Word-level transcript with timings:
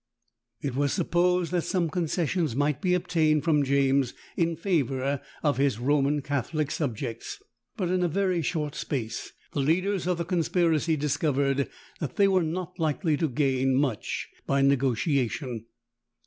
It 0.63 0.75
was 0.75 0.93
supposed 0.93 1.51
that 1.51 1.61
some 1.61 1.87
concessions 1.87 2.55
might 2.55 2.81
be 2.81 2.95
obtained 2.95 3.43
from 3.43 3.63
James 3.63 4.15
in 4.35 4.55
favour 4.55 5.21
of 5.43 5.57
his 5.57 5.77
Roman 5.77 6.23
Catholic 6.23 6.71
subjects: 6.71 7.39
but 7.77 7.91
in 7.91 8.01
a 8.01 8.07
very 8.07 8.41
short 8.41 8.73
space 8.73 9.31
the 9.53 9.59
leaders 9.59 10.07
of 10.07 10.17
the 10.17 10.25
conspiracy 10.25 10.97
discovered, 10.97 11.69
that 11.99 12.15
they 12.15 12.27
were 12.27 12.41
not 12.41 12.79
likely 12.79 13.15
to 13.17 13.27
gain 13.29 13.75
much 13.75 14.27
by 14.47 14.63
negociation. 14.63 15.65